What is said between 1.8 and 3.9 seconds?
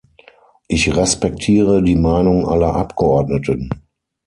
die Meinung aller Abgeordneten.